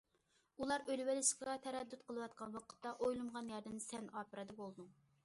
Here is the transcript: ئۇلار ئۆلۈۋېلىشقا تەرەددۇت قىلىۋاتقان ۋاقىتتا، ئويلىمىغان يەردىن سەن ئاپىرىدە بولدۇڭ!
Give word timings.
ئۇلار 0.63 0.83
ئۆلۈۋېلىشقا 0.93 1.53
تەرەددۇت 1.67 2.01
قىلىۋاتقان 2.07 2.55
ۋاقىتتا، 2.57 2.97
ئويلىمىغان 2.97 3.55
يەردىن 3.55 3.81
سەن 3.89 4.11
ئاپىرىدە 4.17 4.57
بولدۇڭ! 4.65 4.91